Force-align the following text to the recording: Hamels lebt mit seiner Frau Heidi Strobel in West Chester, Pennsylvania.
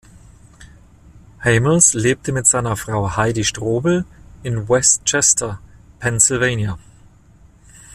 Hamels 1.45 1.93
lebt 1.93 2.27
mit 2.29 2.47
seiner 2.47 2.75
Frau 2.75 3.17
Heidi 3.17 3.43
Strobel 3.43 4.03
in 4.41 4.67
West 4.67 5.05
Chester, 5.05 5.59
Pennsylvania. 5.99 6.79